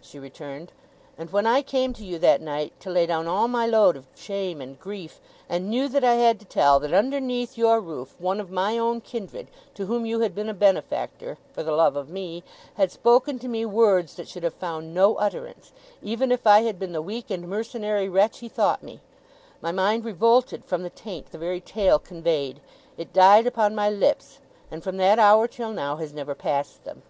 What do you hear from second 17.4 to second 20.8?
mercenary wretch he thought me my mind revolted